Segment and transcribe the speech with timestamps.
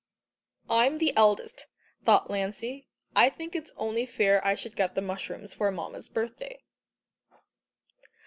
[0.71, 1.67] "I'm the eldest,"
[2.05, 2.87] thought Lancey.
[3.15, 6.63] "I think it's only fair I should get the mushrooms for Mamma's birthday."